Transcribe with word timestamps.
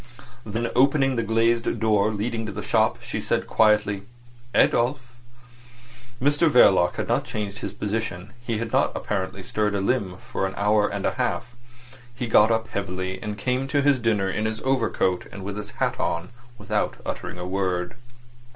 Then 0.43 0.71
opening 0.75 1.15
the 1.15 1.21
glazed 1.21 1.79
door 1.79 2.09
leading 2.09 2.47
to 2.47 2.51
the 2.51 2.63
shop, 2.63 3.03
she 3.03 3.21
said 3.21 3.45
quietly 3.45 4.01
"Adolf!" 4.55 4.99
Mr 6.19 6.49
Verloc 6.49 6.95
had 6.95 7.07
not 7.07 7.23
changed 7.23 7.59
his 7.59 7.71
position; 7.71 8.33
he 8.41 8.57
had 8.57 8.71
not 8.71 8.91
apparently 8.95 9.43
stirred 9.43 9.75
a 9.75 9.79
limb 9.79 10.17
for 10.17 10.47
an 10.47 10.55
hour 10.57 10.87
and 10.89 11.05
a 11.05 11.11
half. 11.21 11.55
He 12.15 12.25
got 12.25 12.49
up 12.49 12.69
heavily, 12.69 13.21
and 13.21 13.37
came 13.37 13.67
to 13.67 13.83
his 13.83 13.99
dinner 13.99 14.27
in 14.27 14.45
his 14.45 14.59
overcoat 14.61 15.27
and 15.31 15.43
with 15.43 15.55
his 15.55 15.69
hat 15.69 15.99
on, 15.99 16.29
without 16.57 16.95
uttering 17.05 17.37
a 17.37 17.45
word. 17.45 17.93